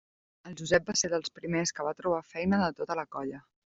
El 0.51 0.55
Josep 0.61 0.87
va 0.93 0.95
ser 1.03 1.13
dels 1.15 1.35
primers 1.37 1.77
que 1.79 1.89
va 1.91 1.95
trobar 2.03 2.25
feina 2.35 2.65
de 2.67 2.75
tota 2.83 3.03
la 3.05 3.11
colla. 3.17 3.49